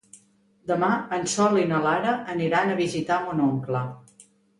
Demà 0.69 0.87
en 1.17 1.27
Sol 1.33 1.59
i 1.63 1.65
na 1.71 1.81
Lara 1.83 2.13
aniran 2.37 2.71
a 2.71 2.79
visitar 2.79 3.19
mon 3.27 3.45
oncle. 3.49 3.83